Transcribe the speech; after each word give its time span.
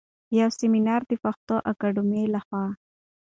يو 0.39 0.49
سمينار 0.59 1.01
د 1.09 1.11
پښتو 1.23 1.55
اکاډمۍ 1.71 2.23
لخوا 2.35 2.65